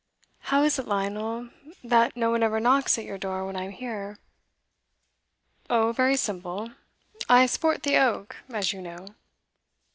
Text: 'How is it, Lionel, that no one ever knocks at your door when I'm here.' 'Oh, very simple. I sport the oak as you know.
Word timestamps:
'How 0.39 0.63
is 0.63 0.79
it, 0.79 0.87
Lionel, 0.87 1.51
that 1.83 2.17
no 2.17 2.31
one 2.31 2.41
ever 2.41 2.59
knocks 2.59 2.97
at 2.97 3.05
your 3.05 3.19
door 3.19 3.45
when 3.45 3.55
I'm 3.55 3.69
here.' 3.69 4.17
'Oh, 5.69 5.91
very 5.91 6.15
simple. 6.15 6.71
I 7.29 7.45
sport 7.45 7.83
the 7.83 7.97
oak 7.97 8.37
as 8.49 8.73
you 8.73 8.81
know. 8.81 9.09